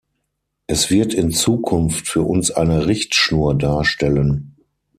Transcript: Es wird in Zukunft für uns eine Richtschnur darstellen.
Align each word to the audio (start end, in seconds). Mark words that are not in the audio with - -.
Es 0.65 0.89
wird 0.89 1.13
in 1.13 1.29
Zukunft 1.29 2.07
für 2.07 2.23
uns 2.23 2.49
eine 2.49 2.87
Richtschnur 2.87 3.55
darstellen. 3.55 4.55